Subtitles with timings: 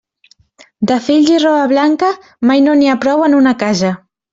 [0.93, 2.11] De fills i roba blanca,
[2.53, 3.99] mai no n'hi ha prou en una casa.